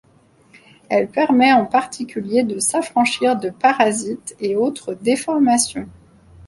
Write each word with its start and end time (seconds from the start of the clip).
Elle 0.89 1.09
permet 1.11 1.53
en 1.53 1.67
particulier 1.67 2.41
de 2.41 2.57
s'affranchir 2.57 3.35
de 3.35 3.51
parasites 3.51 4.35
et 4.39 4.55
autre 4.55 4.95
déformations. 4.95 5.87